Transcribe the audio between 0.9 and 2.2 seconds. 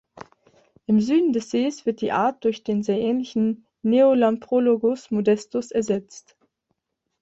Süden des Sees wird die